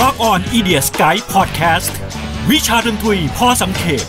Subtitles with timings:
[0.00, 1.92] Rock on i d i a Sky Podcast
[2.50, 4.04] วิชาดนตรีพอสังเขป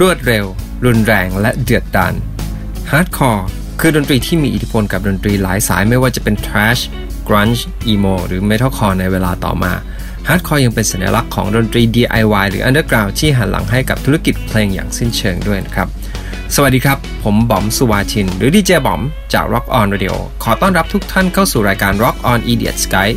[0.00, 0.44] รวดเร็ว
[0.84, 2.14] รุนแรงและเดือดดาล
[2.90, 3.46] ฮาร์ดคอร์
[3.80, 6.82] คือดนตรีที่มีอิทธิพลกับดนตรีหลายสายไม่ว่าจะเป็น Thrash
[7.28, 9.72] Grunge Emo หรือ Metalcore ในเวลาต่อมา
[10.28, 15.88] ฮาร์ดคอร์ยังเป็นสัญลักษณ์ของดนตรี DIY หรือ Underground ที่หันหลังให้กับธุรกิจเพลงอย่างสิ้นเชิงด้วยนะครับ
[16.54, 19.02] สวัสดีครับ ผมบอมสุวาชิน หรือดีเจบอม
[19.32, 23.08] จาก Rock On Radio ขอต้อนรับทุกท่านเข้าสู่รายการ Rock On Idiot's Guide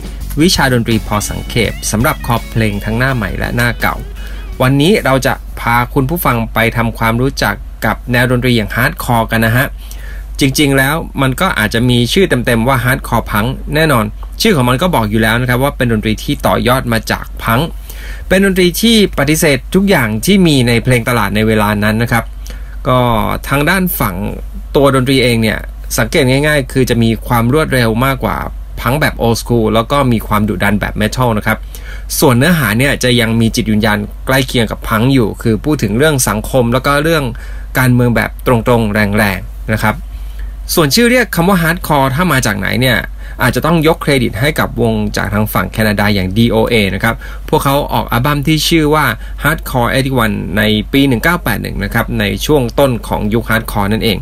[0.42, 3.96] วิชาดนตรีพอสังเขปสำหรับคอเพลงทั้งหน้าใหม่และหน้าเก่า
[4.62, 7.56] วันนี้เราจะพาคุณผู้ฟังไปทำความรู้จัก
[7.86, 9.66] กับแนวดนตรีอย่างฮาร์ดคอร์กันนะฮะ
[10.40, 14.06] จริง ๆ แล้วมันก็อาจจะมีชื่อเต็ม ๆ ว่าฮาร์ดคอร์พังก์แน่นอน
[14.42, 17.60] ชื่อของมันก็บอกอยู่แล้วนะครับว่าเป็นดนตรีที่ต่อยอดมาจากพัง
[18.28, 22.24] เป็นดนตรีที่ปฏิเสธทุกอย่างที่มีในเพลงตลาดในเวลานั้นนะครับ
[22.88, 23.00] ก็
[23.48, 24.16] ทางด้านฝั่ง
[24.76, 25.60] ตัวดนตรีเองเนี่ย
[25.98, 28.38] สังเกตง่ายๆ คือจะมีความรวดเร็วมากกว่า
[28.82, 31.58] พังแบบโอ s คูลแล้วก็มีความดุดันแบบเมทัลนะครับ
[32.20, 37.24] ส่วนเนื้อหาเนี่ยจะยังมีจิตวิญญาณใกล้เคียงกับพังอยู่ คือพูดถึงเรื่องสังคมแล้วก็เรื่อง
[37.80, 39.96] การเมืองแบบตรงๆ แรงๆนะครับ
[40.76, 42.98] ส่วนชื่อเรียกคำว่าฮาร์ดคอร์ถ้ามาจากไหนเนี่ย
[43.42, 47.16] อาจจะต้องยกเครดิตให้กับวงจากทางฝั่งแคนาดาอย่าง DOA นะครับ
[47.50, 49.06] พวกเขาออกอัลบั้มที่ชื่อว่า
[49.44, 49.92] Hardcore
[50.24, 50.62] 81 ใน
[50.94, 51.02] ปี
[51.42, 54.18] 1981 นะครับ ในช่วงต้นของยุคฮาร์ดคอร์นั่นเอง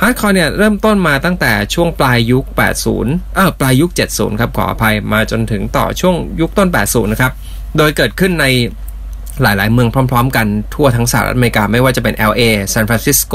[0.00, 2.44] ฮาร์ดคอร์เนี่ยเริ่มต้นมาตั้งแต่ช่วงปลายยุค
[2.90, 7.32] 80เออปลายยุค 70 ครับ ขออภัยมาจนถึงต่อช่วงยุคต้น 80 นะครับ
[7.76, 8.46] โดยเกิดขึ้นใน
[9.42, 12.42] หลายๆ เมืองพร้อม ๆ กันทั่วทั้งสหรัฐอเมริกา ไม่ว่าจะเป็น LA
[12.72, 13.34] ซานฟรานซิสโก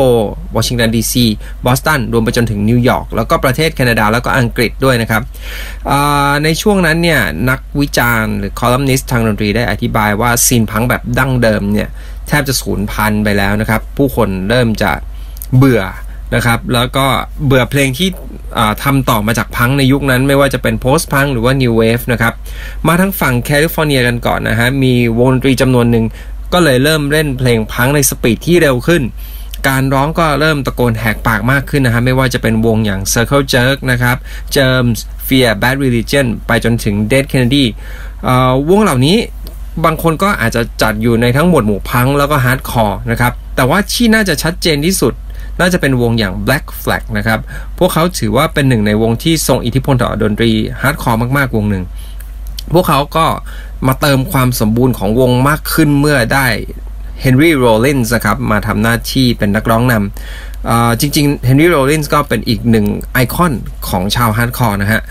[0.56, 1.26] วอชิงตันดีซี
[1.66, 5.24] บอสตันรวมไปจนถึงนิวยอร์กแล้วก็ประเทศแคนาดาแล้วก็อังกฤษด้วยนะครับ
[6.44, 11.90] ในช่วงนั้นเนี่ยนักวิจารณ์หรือคอลัมนิสต์ทางดนตรีได้อธิบายว่า scene พังก์แบบดั้งเดิมเนี่ย
[12.28, 14.92] แทบจะสูญพันธุ์ไปแล้วนะครับ ผู้คนเริ่มจะ
[15.58, 15.82] เบื่อ
[16.36, 17.06] นะครับ แล้วก็
[17.46, 18.10] เบื่อเพลงที่
[18.84, 22.34] ทำต่อมาจากพังก์ในยุคนั้นไม่ว่าจะเป็น post-punk หรือว่า New Wave นะครับ
[22.88, 26.06] มาทางฝั่งแคลิฟอร์เนียกันก่อนนะฮะ มีวงดนตรีจำนวนหนึ่ง
[26.54, 29.02] ก็เลยเริ่มเล่นเพลงพังก์ใน speed ที่เร็วขึ้น
[29.68, 34.18] การร้องก็เริ่มตะโกนแหกปากมากขึ้นนะฮะ ไม่ว่าจะเป็นวงอย่าง Circle Jerks นะครับ
[34.56, 37.66] Germs Fear Bad Religion ไปจนถึง Dead Kennedys
[38.70, 39.18] วงเหล่านี้
[39.86, 45.14] บางคนก็อาจจะจัดอยู่ในทั้งหมวดหมู่พังก์แล้วก็ฮาร์ดคอร์นะครับ แต่ว่าที่น่าจะชัดเจนที่สุด
[45.62, 47.40] น่าจะเป็นวงอย่าง Black Flag นะครับ
[47.80, 50.52] พวกเขาถือว่าเป็นหนึ่งในวงที่ทรงอิทธิพลต่อดนตรี
[50.82, 51.84] ฮาร์ดคอร์มากๆ วงหนึ่ง
[52.74, 53.26] พวกเขาก็
[53.88, 56.48] มาเติมความสมบูรณ์ของวงมากขึ้นเมื่อได้
[57.22, 63.54] เฮนรี่โรลลินส์นะครับมาทำหน้าที่เป็นนักร้องนำจริงๆเฮนรี่โรลลินส์ก็เป็นอีกหนึ่งไอคอน
[63.90, 65.02] ของชาวฮาร์ดคอร์นะฮะ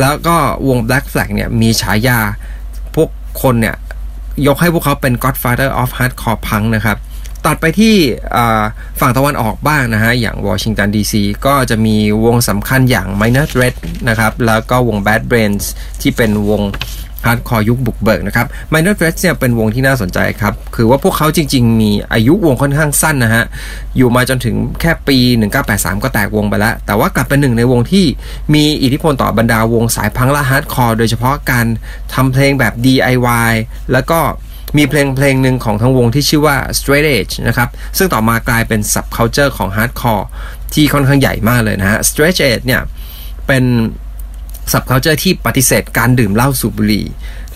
[0.00, 0.36] แล้วก็
[0.68, 2.18] วง Black Flag เนี่ยมีฉายา
[2.94, 3.08] พวก
[3.42, 3.76] คนเนี่ย
[4.46, 6.98] ยกให้พวกเขาเป็น Godfather of Hardcore Punk นะครับ
[7.48, 7.94] ตัดไปที่
[9.00, 13.74] ฝั่งตะวันออกบ้างนะฮะ อย่างวอชิงตันดีซีก็จะมีวงสำคัญอย่าง Minor Threat
[14.08, 15.64] นะครับ แล้วก็วง Bad Brains
[16.00, 16.62] ที่เป็นวง
[17.24, 23.44] ฮาร์ดคอร์ยุคบุกเบิกนะครับ Minor Threat เนี่ยเป็นวงที่น่าสนใจครับ คือว่าพวกเขาจริง ๆ มีอายุวงค่อนข้างสั้นนะฮะ
[23.96, 25.18] อยู่มาจนถึงแค่ปี
[25.60, 28.06] 1983 ก็แตกวงไปแล้ว แต่ว่ากลับเป็นหนึ่งในวงที่
[28.54, 31.66] มีอิทธิพลต่อบรรดาวงสายพังก์และฮาร์ดคอร์โดยเฉพาะการ
[32.14, 33.52] ทำเพลงแบบ DIY
[33.92, 34.20] แล้วก็
[34.76, 37.68] มีเพลงเพลงหนึ่งของทางวงที่ชื่อว่า Straight Edge นะครับ
[37.98, 40.24] ซึ่งต่อมากลายเป็น subculture ของ hardcore
[40.74, 42.82] ที่ค่อนข้างใหญ่มากเลยนะฮะ Straight Edge เนี่ย
[43.46, 43.64] เป็น
[44.72, 47.06] subculture ที่ปฏิเสธการดื่มเหล้าสูบบุหรี่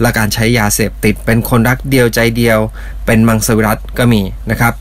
[0.00, 2.58] และการใช้ยาเสพติด เป็นคนรักเดียวใจเดียว
[3.06, 4.74] เป็นมังสวิรัตก็มีนะครับ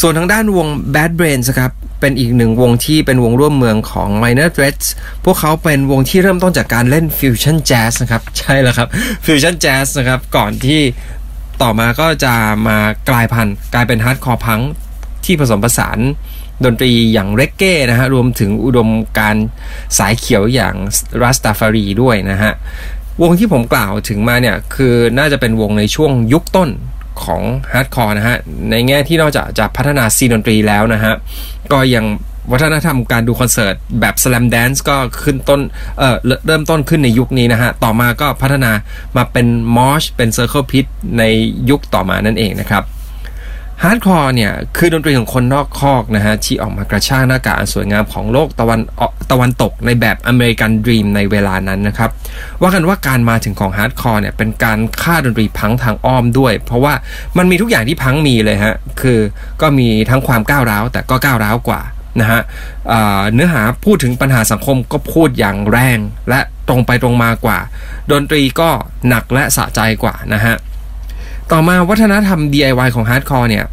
[0.00, 4.86] ส่วนทางด้านวง Bad Brains ครับเป็นอีกหนึ่งวงที่เป็นวงร่วมเมืองของ Minor Threats
[5.24, 8.88] พวกเขาเป็นวงที่เริ่มต้นจากการเล่น Fusion Jazz นะครับ ใช่แล้วครับ
[9.24, 10.80] Fusion Jazz นะครับ ก่อนที่
[11.62, 12.34] ต่อมาก็จะ
[12.68, 12.78] มา
[13.08, 14.60] กลายพันธุ์กลายเป็นฮาร์ดคอร์พังก์
[15.24, 15.98] ที่ผสมผสาน
[16.64, 18.88] ดนตรีอย่างเรกเก้นะฮะ รวมถึงอุดม
[19.18, 19.36] การณ์
[19.98, 20.74] สายเขียวอย่าง
[21.22, 22.52] ราสตาฟารีด้วยนะฮะ
[23.22, 26.70] วงที่ผมกล่าวถึงมาเนี่ย คือน่าจะเป็นวงในช่วงยุคต้น
[27.24, 28.36] ของฮาร์ดคอร์นะฮะ
[28.70, 31.14] ในแง่ที่นอกจากจะพัฒนา scene ดนตรีแล้วนะฮะ
[31.72, 32.04] ก็ยัง
[32.52, 35.60] วัฒนธรรมการดูคอนเสิร์ตแบบ slam dance ก็ขึ้นต้น
[35.98, 36.16] เอ่อ
[36.46, 38.72] เริ่มต้นขึ้นในยุคนี้นะฮะ ต่อมาก็พัฒนา
[39.16, 39.46] มาเป็น
[39.76, 40.86] mosh เป็น circle pit
[41.18, 41.22] ใน
[41.70, 42.84] ยุคต่อมานั่นเองนะครับ
[43.84, 48.80] ฮาร์ดคอร์เนี่ยคือดนตรีของคนนอกคอกนะฮะที่ออกมากระชากหน้ากากสวยงามของโลกตะวัน
[49.30, 52.10] ตะวันตกในแบบ American Dream ในเวลานั้นนะครับ
[52.60, 56.94] ว่ากันว่าการมาถึงของฮาร์ดคอร์เนี่ยเป็นการฆ่าดนตรีพังก์ทางอ้อมด้วย เพราะว่า
[57.38, 59.18] มันมีทุกอย่างที่พังก์มีเลยฮะ คือ
[59.60, 61.82] ก็มีทั้งความก้าวร้าวแต่ก็ก้าวร้าวกว่า
[62.20, 62.40] นะฮะ
[63.32, 65.98] เนื้อหาพูดถึงปัญหาสังคมก็พูดอย่างแรง
[66.28, 67.58] และตรงไปตรงมากว่า
[68.10, 68.70] ดนตรีก็
[69.08, 70.54] หนักและสะใจกว่านะฮะ
[71.50, 73.66] ต่อมาวัฒนธรรม DIY ของฮาร์ดคอร์เนี่ย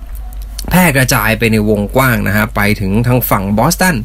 [0.70, 3.96] แพร่กระจายไปในวงกว้างนะฮะ ไปถึงทางฝั่งบอสตัน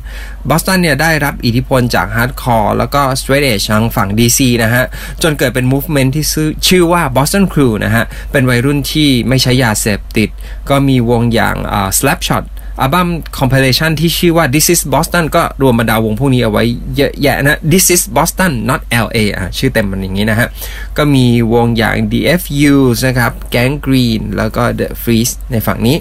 [0.49, 4.85] บอสตันเนี่ยได้รับอิทธิพลจากฮาร์ดคอร์แล้วก็ straight edge ทางฝั่ง DC นะฮะ
[5.23, 6.25] จนเกิดเป็น movement ที่
[6.69, 10.29] ชื่อว่า Boston Crew นะฮะ เป็นวัยรุ่นที่ไม่ใช้ยาเสพติด
[10.71, 12.45] ก็มีวงอย่างอ่า Slapshot
[12.83, 13.09] อัลบั้ม
[13.39, 16.65] compilation ที่ชื่อว่า This is Boston ก็รวมบรรดาวงพวกนี้เอาไว้
[16.97, 20.49] เยอะแยะนะ This is Boston not LA อะชื่อเต็มมันอย่างนี้นะฮะ
[20.97, 22.75] ก็มีวงอย่าง DFU
[23.07, 25.97] นะครับ Gang Green แล้วก็ The Freeze ในฝั่งนี้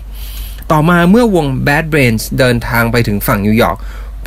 [0.72, 3.78] ต่อมาเมื่อวง Bad Brains เดินทางไปถึงฝั่งนิวยอร์ก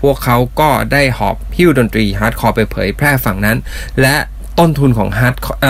[0.01, 3.57] พวกเขาก็ได้หอบหิ้วดนตรีฮาร์ดคอร์ไปเผยแพร่ฝั่งนั้น
[4.01, 4.15] และ
[4.59, 5.67] ต้นทุนของฮาร์ดคอร์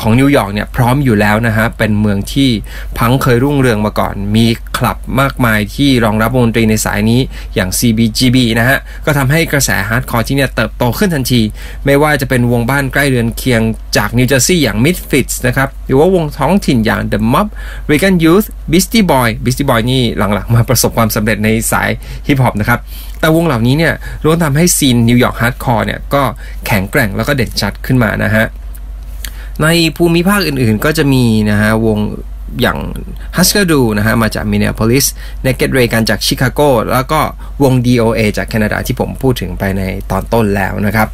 [0.00, 2.50] ของนิวยอร์กเนี่ยพร้อมอยู่แล้วนะฮะ เป็นเมืองที่
[2.98, 4.46] พังก์เคยรุ่งเรืองมาก่อน มี
[4.76, 7.20] คลับมากมายที่รองรับวงดนตรีในสายนี้
[7.54, 11.40] อย่าง CBGB นะฮะ ก็ทำให้กระแสฮาร์ดคอร์ที่เนี่ยเติบโตขึ้นทันที
[11.84, 13.62] ไม่ว่าจะเป็นวงบ้านใกล้เรือนเคียง
[13.96, 17.48] จากนิวเจอร์ซีย์อย่าง Misfits นะครับ หรือว่าวงท้องถิ่นอย่าง The Mob
[17.90, 21.90] Reagan Youth Beastie Boys Beastie Boys นี่หลังๆ มาประสบความสำเร็จในสาย
[22.26, 22.80] ฮิปฮอปนะครับ
[23.20, 23.94] แต่วงเหล่านี้เนี่ย
[24.24, 26.22] ล้วนทำให้ scene นิวยอร์กฮาร์ดคอร์เนี่ยก็
[26.66, 28.46] แข็งแกร่งแล้วก็เด่นชัดขึ้นมานะฮะ
[29.62, 29.66] ใน
[29.96, 31.98] ภูมิภาคอื่นๆก็จะมีนะฮะวง
[32.60, 32.78] อย่าง
[33.36, 35.06] Husker Du นะฮะมาจาก Minneapolis
[35.46, 36.60] Naked Ray กันจากชิคาโก
[36.92, 37.20] แล้วก็
[37.62, 41.08] วง DOA จากแคนาดาที่ผมพูดถึงไปในตอนต้นแล้วนะครับ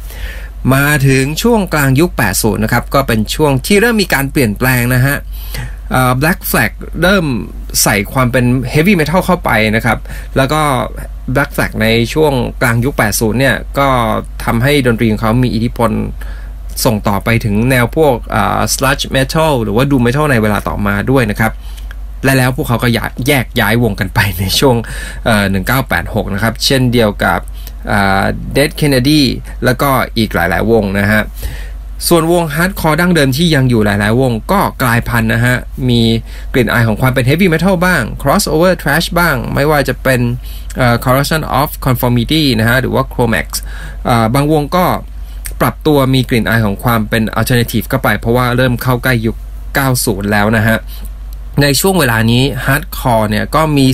[0.73, 5.15] มาถึงช่วงกลางยุค 80 นะครับ ก็เป็นช่วงที่เริ่มมีการเปลี่ยนแปลงนะฮะ
[6.21, 6.71] Black Flag
[7.01, 7.25] เริ่ม
[7.83, 9.97] ใส่ความเป็น Heavy Metal เข้าไปนะครับ
[10.37, 10.61] แล้วก็
[11.35, 13.87] Black Flag ในช่วงกลางยุค 80 เนี่ย ก็
[14.45, 15.91] ทำให้ดนตรีของเขามีอิทธิพล
[16.83, 18.15] ส่งต่อไปถึงแนวพวก
[18.73, 21.51] sludge metal หรือว่า doom metal ในเวลาต่อมาด้วยนะครับ
[22.23, 22.87] และแล้วพวกเขาก็
[23.27, 24.75] แยกย้ายวงกันไปในช่วง
[25.55, 27.39] 1986 นะครับ เช่นเดียวกับ
[28.55, 29.21] Dead Kennedys
[29.65, 31.21] แล้วก็อีกหลาย ๆ วงนะฮะ
[32.07, 35.55] ส่วนวงฮาร์ดคอร์ดั้งเดิมที่ยังอยู่หลาย ๆ วงก็กลายพันธุ์นะฮะ
[35.89, 36.01] มี
[36.53, 40.21] กลิ่นอายของความเป็นเฮฟวี่เมทัลบ้าง crossover thrash บ้าง ไม่ว่าจะเป็น
[41.03, 43.47] Corrosion of Conformity นะฮะ หรือว่า Cro-Mags
[44.33, 44.85] บางวงก็
[45.61, 49.35] ปรับตัวมีกลิ่นอายของความเป็น alternative เข้าไป เพราะว่าเริ่มเข้าใกล้ยุค
[49.83, 50.77] 90 แล้วนะฮะ
[51.61, 53.87] ในช่วงเวลานี้ฮาร์ดคอร์เนี่ยก็มี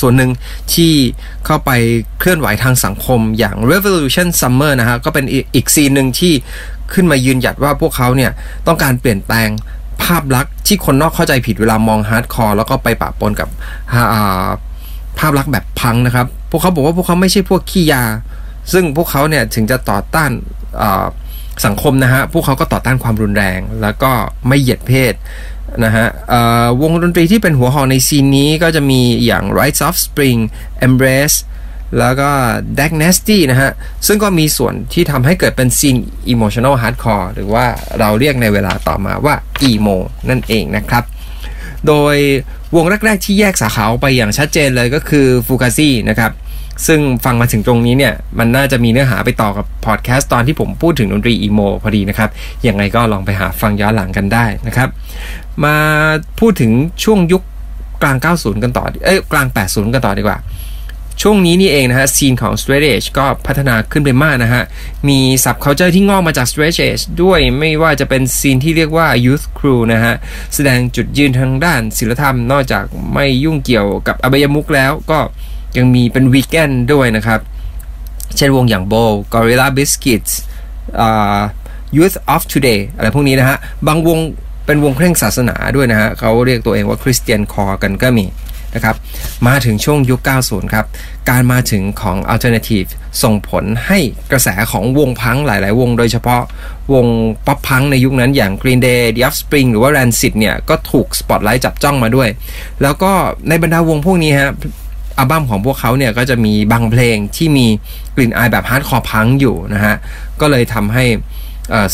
[0.00, 0.30] ส่วนหนึ่ง
[0.74, 0.92] ที่
[1.46, 1.70] เข้าไป
[2.18, 5.24] เคลื่อนไหวทางสังคมอย่าง Revolution Summer นะฮะก็เป็น
[5.54, 6.32] อีก scene หนึ่งที่
[6.92, 8.30] ขึ้นมายืนหยัดว่าพวกเขาเนี่ย
[8.66, 9.48] ต้องการเปลี่ยนแปลง
[10.02, 13.48] ภาพลักษณ์ที่คนนอกเข้าใจผิดเวลามองฮาร์ดคอร์แล้วก็ไปปะปนกับ
[15.18, 18.04] ภาพลักษณ์แบบพังนะครับ พวกเขาบอกว่าพวกเขาไม่ใช่พวกขี้ยา
[18.72, 20.30] ซึ่งพวกเขาเนี่ยถึงจะต่อต้าน
[21.66, 24.12] สังคมนะฮะ พวกเขาก็ต่อต้านความรุนแรง แล้วก็
[24.48, 25.14] ไม่เหยียดเพศ
[25.84, 26.06] นะฮะ
[26.82, 30.38] วงดนตรีที่เป็นหัวหอกในซีนนี้ก็จะมีอย่าง Rites of Spring
[30.86, 31.38] Embrace
[31.98, 32.30] แล้วก็
[32.78, 33.70] d a g Nasty นะฮะ
[34.06, 35.96] ซึ่งก็มีส่วนที่ทำให้เกิดเป็นซีน
[36.32, 37.66] Emotional Hardcore หรือว่า
[37.98, 39.34] เราเรียกในเวลาต่อมาว่า
[39.68, 39.96] Emo
[40.30, 41.04] นั่นเองนะครับ
[41.86, 42.16] โดย
[42.76, 46.32] วงแรก ๆ ที่แยกสาขาออกไปอย่างชัดเจนเลยก็คือ Fugazi นะครับ
[46.86, 52.30] ซึ่งฟังมาถึงตรงนี้เนี่ย มันน่าจะมีเนื้อหาไปต่อกับพอดแคสต์ตอนที่ผมพูดถึงดนตรีอีโมพอดีนะครับ
[52.66, 54.88] ยังไงก็ลองไปหาฟังย้อนหลังกันได้นะครับ
[55.64, 55.76] มา
[56.40, 56.72] พูดถึง
[57.04, 57.42] ช่วงยุค
[58.02, 60.38] กลาง 90 กันต่อ เอ้ย กลาง 80 กันต่อดีกว่า
[61.24, 64.62] ช่วงนี้นี่เองนะฮะ ซีนของ Straight Edge ก็พัฒนาขึ้นไปมากนะฮะ
[65.08, 70.14] มี sub culture ที่งอกมาจาก Straight Edge ด้วยไม่ว่าจะเป็น scene ที่เรียกว่า Youth Crew นะฮะ
[70.54, 72.84] แสดงจุดยืนทางด้านศีลธรรม นอกจาก
[73.14, 75.18] ไม่ยุ่งเกี่ยวกับอบายมุกแล้วก็
[75.76, 77.40] ยังมีเป็นวีแกนด้วยนะครับ
[78.36, 78.94] เช่นวงอย่างโบ
[79.32, 80.32] Gorilla Biscuits
[81.04, 81.42] uh,
[81.96, 84.18] Youth of Today อะไรพวกนี้นะฮะ บางวง
[84.66, 88.26] เป็นวงเคร่งศาสนาด้วยนะฮะเขาเรียกตัวเองว่า Christian core กันก็มี
[88.74, 88.96] นะครับ
[89.48, 90.86] มาถึงช่วงยุค 90 ครับ
[91.30, 92.88] การมาถึงของ Alternative
[93.22, 93.98] ส่งผลให้
[94.30, 96.42] กระแสของวงพังก์หลาย ๆ วง โดยเฉพาะ
[96.94, 97.06] วง
[97.46, 102.28] ป๊อปพังก์ในยุคนั้นอย่าง Green Day, The Offspring หรือว่า Rancid เนี่ย ก็ถูกสปอตไลท์จับจ้องมาด้วย
[102.82, 103.12] แล้วก็
[103.48, 104.52] ในบรรดาวงพวกนี้ฮะ
[105.20, 107.66] อัลบั้มของพวกเขาเนี่ยก็จะมีบางเพลงที่มี
[108.16, 109.96] กลิ่นอายแบบฮาร์ดคอร์พังก์อยู่นะฮะ
[110.40, 111.04] ก็เลยทำให้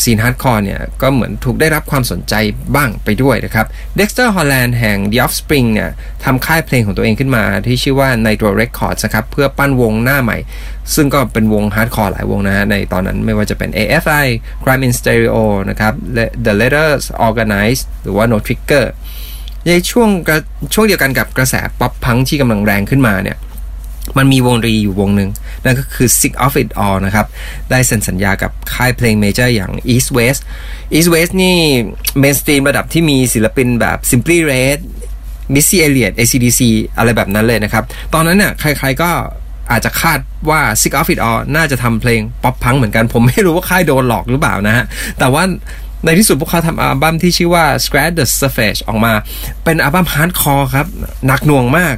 [0.03, 2.33] scene ฮาร์ดคอร์เนี่ยก็เหมือนถูกได้รับความสนใจ
[2.75, 3.65] บ้างไปด้วยนะครับ
[3.99, 5.89] Dexter Holland แห่ง The Offspring เนี่ย
[6.23, 10.37] ทำค่ายเพลงของตัวเองขึ้นมาที่ชื่อว่า Nitro Records นะครับ เพื่อปั้นวงหน้าใหม่
[10.95, 14.25] ซึ่งก็เป็นวงฮาร์ดคอร์หลายวงนะฮะ ในตอนนั้นไม่ว่าจะเป็น AFI
[14.63, 15.37] Crime in Stereo
[15.69, 15.93] นะครับ
[16.45, 18.85] The Letters Organize หรือว่า No Trigger
[19.67, 20.09] ในช่วง
[20.73, 23.37] ช่วงเดียวกันกับกระแสป๊อปพังก์ที่กำลังแรงขึ้นมาเนี่ย
[24.17, 25.29] มันมีวงรีอยู่วงหนึ่ง
[25.63, 27.25] นั่นก็คือ Sick of It All นะครับ
[27.69, 30.41] ได้เซ็นสัญญากับค่ายเพลง major อย่าง East West
[30.97, 31.57] East West นี่
[32.19, 34.79] mainstream ระดับที่มีศิลปินแบบ Simply Red
[35.53, 36.61] Missy Elliott AC/DC
[36.97, 37.83] อะไรแบบนั้นเลยนะครับ
[38.13, 39.09] ตอนนั้นเนี่ยใครๆก็
[39.71, 40.19] อาจจะคาด
[40.49, 44.85] ว่า Sick of It All น่าจะทำเพลงป๊อปพังก์เหมือนกัน ผมไม่รู้ว่าค่ายโดนหลอกหรือเปล่านะฮะ
[45.19, 45.43] แต่ว่า
[46.05, 49.13] ในที่สุดพวกเขาทำอัลบั้มที่ชื่อว่า Scratch the Surface ออกมา
[49.63, 50.87] เป็นอัลบั้มฮาร์ดคอร์ครับ
[51.27, 51.95] หนักหน่วงมาก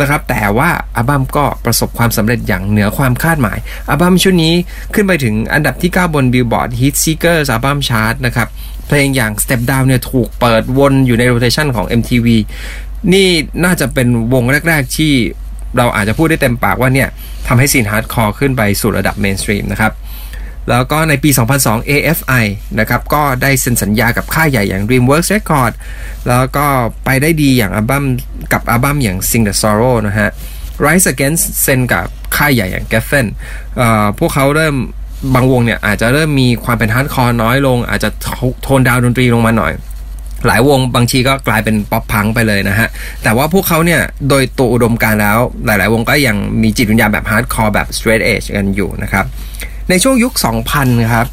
[0.00, 4.54] นะครับแต่ว่าอัลบั้มก็ประสบความสำเร็จอย่างเหนือความคาดหมายอัลบั้มชุดนี้
[4.94, 8.48] ขึ้นไปถึงอันดับที่ 9 บน Billboard Hit Seekers อัลบั้มชาร์ตนะครับ
[8.86, 12.26] เพลงอย่าง Step Down เนี่ยถูกเปิดวนอยู่ในโรเ t ชันของ MTV
[13.12, 13.28] นี่
[13.64, 15.12] น่าจะเป็นวงแรก ๆ ที่
[15.76, 17.08] เราอาจจะพูดได้เต็มปากว่าเนี่ย
[17.46, 19.92] ทำให้ scene ฮาร์ดคอร์ขึ้นไปสู่ระดับ mainstream นะครับ
[20.68, 22.44] แล้วก็ในปี 2002 AFI
[22.80, 25.72] นะครับก็ได้เซ็นสัญญากับค่ายใหญ่อย่าง DreamWorks Record
[26.28, 26.66] แล้วก็
[27.04, 28.04] ไปได้ดีอย่างอัลบั้ม
[28.52, 30.28] กับอัลบั้มอย่าง Sing the Sorrow นะฮะ
[30.84, 32.06] Rise Against เซ็นกับ
[32.36, 33.26] ค่ายใหญ่อย่าง Geffen
[33.80, 34.76] อ่อพวกเขาเริ่ม
[35.34, 38.10] บางวงเนี่ยอาจจะเริ่มมีความเป็นฮาร์ดคอร์น้อยลง อาจจะ
[38.62, 39.72] tone down ดนตรีลงมาหน่อย
[40.46, 42.88] หลายวงบางทีก็กลายเป็นป๊อปพังก์ไปเลยนะฮะ
[43.22, 49.24] แต่ว่าพวกเขาเนี่ยโดยตัวอุดมการณ์แล้วหลาย ๆ วงก็ยังมีจิตวิญญาณแบบฮาร์ดคอร์แบบ straight edge กันอยู่นะครับ
[49.90, 50.32] ในช่วงยุค
[50.72, 51.26] 2000 ครับ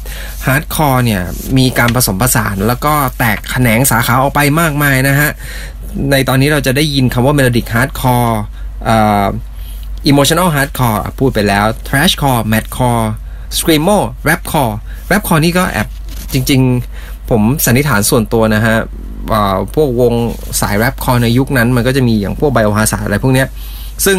[0.46, 1.22] ฮาร์ดคอร์เนี่ย
[1.58, 5.30] มีการผสมผสานแล้วก็แตกแขนงสาขาออกไปมากมายนะฮะ
[6.10, 8.32] ในตอนนี้เราจะได้ยินคำว่า melodic hardcore
[8.84, 9.26] เอ่อ
[10.10, 13.06] emotional hardcore อะพูดไปแล้ว thrashcore mathcore
[13.58, 13.98] screamo
[14.28, 14.74] rapcore
[15.10, 15.88] rapcore นี่ก็แอบ
[16.32, 16.60] จริง
[16.96, 18.76] ๆ ผมสันนิษฐานส่วนตัวนะฮะ
[19.74, 20.14] พวกวง
[20.60, 23.48] สาย rapcore ในยุคนั้นมันก็จะมีอย่างพวก Biohazard อะไรพวกเนี้ย
[24.04, 24.18] ซึ่ง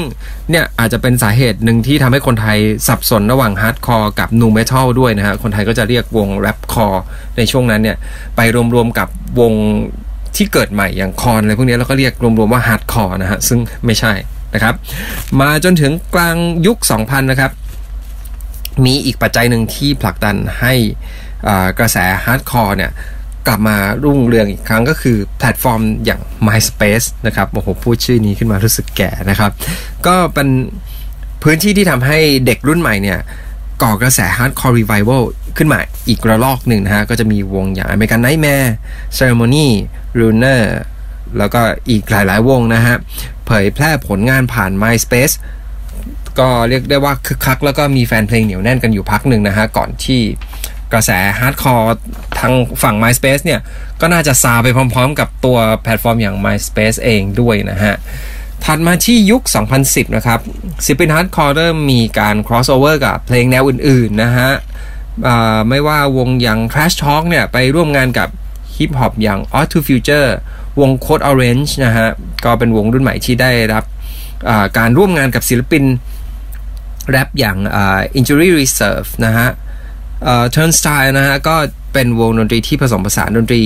[0.52, 2.58] เนี่ยอาจจะเป็นสาเหตุหนึ่งที่ทำให้คนไทย
[2.88, 7.04] สับสนระหว่างฮาร์ดคอร์กับ nu metal ด้วยนะฮะ คนไทยก็จะเรียกวง rapcore
[7.38, 7.98] ในช่วงนั้นเนี่ย
[8.36, 8.42] ไป
[8.76, 9.08] รวมๆกับ
[9.40, 9.54] วง
[10.36, 14.14] ที่เกิดใหม่อย่าง Korn อะไรพวกนี้แล้วก็เรียกรวมๆว่าฮาร์ดคอร์นะฮะ ซึ่งไม่ใช่
[14.54, 14.76] นะครับ
[15.40, 16.36] มาจนถึงกลาง
[16.68, 17.52] ยุค 2000 นะครับ
[18.86, 20.74] มีอีกปัจจัยหนึ่งที่ผลักดันให้
[21.48, 22.92] อ่ากระแสฮาร์ดคอร์เนี่ย
[23.48, 29.52] กลับมารุ่งเรืองอีกครั้งก็คือแพลตฟอร์มอย่าง MySpace นะครับโอ้โหพูดชื่อนี้ขึ้นมารู้สึกแก่นะครับ
[30.08, 30.50] ก็เป็น
[31.44, 33.20] พื้นที่ที่ทำให้เด็กรุ่นใหม่เนี่ย
[33.84, 35.24] ก่อกระแส Hardcore Revival
[35.58, 38.70] ขึ้นมาอีกระลอกหนึ่งนะฮะ ก็จะมีวงอย่าง American Nightmare
[39.18, 39.68] Ceremony
[40.20, 40.62] Ruiner
[41.38, 42.96] แล้วก็อีกหลาย ๆ วงนะฮะ
[43.46, 45.36] เผยแพร่ผลงานผ่าน MySpace
[46.40, 50.22] ก็เรียกได้ว่าคึกคัก แล้วก็มีแฟนเพลงเหนียวแน่นกันอยู่พักหนึ่งนะฮะ ก่อนที่
[50.94, 51.96] กระแสฮาร์ดคอร์
[52.40, 52.54] ทาง
[52.84, 53.62] ฝั่ง MySpace เนี่ย
[54.02, 57.94] ก็น่าจะซาไปพร้อมๆ กับตัวแพลตฟอร์มอย่าง MySpace เองด้วยนะฮะ
[58.64, 59.42] ถัดมาที่ยุค
[59.80, 60.40] 2010 นะครับ
[60.86, 64.52] ศิลปินฮาร์ดคอร์เริ่มมีการ crossover กับเพลงแนวอื่นๆ นะฮะ
[65.70, 68.30] ไม่ว่าวงอย่าง Trash Talk เนี่ย ไปร่วมงานกับ
[68.76, 70.30] ฮิปฮอปอย่าง Odd Future
[70.80, 72.08] วง Code Orange นะฮะ
[72.46, 73.84] ก็เป็นวงรุ่นใหม่ที่ได้รับ
[74.78, 75.84] การร่วมงานกับศิลปิน
[77.10, 79.48] แรปอย่างอ่า Injury Reserve นะฮะ
[80.24, 81.56] เอ่อ Turnstile นะฮะ ก็
[81.94, 83.62] เป็นวงดนตรีที่ผสมผสานดนตรี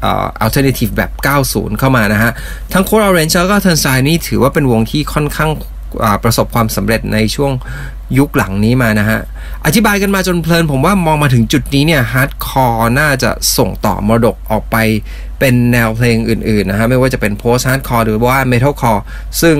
[0.00, 1.10] เอ่อ alternative แบบ
[1.46, 2.32] 90 เข้ามานะฮะ
[2.72, 5.50] ทั้ง Code Orange แล้วก็ Turnstile นี่ถือว่าเป็นวงที่ค่อนข้าง
[6.24, 7.52] ประสบความสำเร็จในช่วง
[8.18, 9.20] ยุคหลังนี้มานะฮะ
[9.66, 14.76] อธิบายกันมาจนเพลิน ผมว่ามองมาถึงจุดนี้เนี่ยฮาร์ดคอร์น่าจะส่งต่อมรดกออกไป
[15.38, 19.04] เป็นแนวเพลงอื่นๆนะฮะ ไม่ว่าจะเป็น post-hardcore หรือว่า metalcore
[19.42, 19.56] ซึ่ง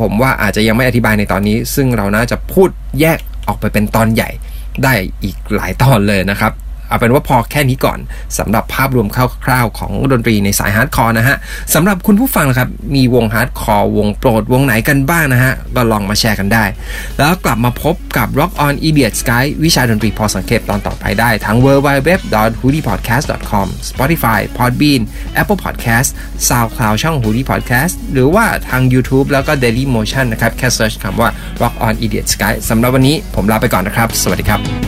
[0.00, 2.68] ผมว่าอาจจะยังไม่อธิบายในตอนนี้ ซึ่งเราน่าจะพูด
[3.00, 4.30] แยกออกไปเป็นตอนใหญ่
[4.84, 4.94] ได้
[5.24, 6.52] อีกหลายตอนเลยนะครับ
[6.88, 7.98] เอาเป็นว่าพอแค่นี้ก่อน
[8.38, 9.08] สำหรับภาพรวม
[9.44, 11.36] คร่าวๆ ของดนตรีในสายฮาร์ดคอร์นะฮะ
[11.74, 16.64] สำหรับคุณผู้ฟังนะครับมีวงฮาร์ดคอร์วงโปรดวงไหนกันบ้างนะฮะ ก็ลองมาแชร์กันได้
[17.18, 22.10] แล้วกลับมาพบกับ Rock on Idiot Sky วิชาดนตรีพอสังเขปตอนต่อไปได้ทั้ง w w w
[22.62, 23.66] h o o d i p o d c a s t c o m
[23.90, 25.02] Spotify Podbean
[25.40, 26.08] Apple Podcast
[26.48, 30.92] SoundCloud ช่อง h o o d i Podcast หรือว่าทาง YouTube แล้วก็ Dailymotion นะครับ แค่ search
[31.02, 31.28] คำว่า
[31.62, 34.87] Rock on Idiot Sky สำหรับวันนี้ผมลาไปก่อนนะครับ สวัสดีครับ